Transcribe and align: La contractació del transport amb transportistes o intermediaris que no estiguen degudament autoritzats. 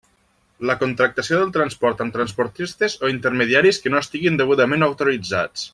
La 0.69 0.75
contractació 0.83 1.41
del 1.41 1.51
transport 1.57 2.01
amb 2.05 2.15
transportistes 2.17 2.97
o 3.05 3.13
intermediaris 3.15 3.81
que 3.85 3.93
no 3.97 4.01
estiguen 4.07 4.41
degudament 4.45 4.89
autoritzats. 4.93 5.69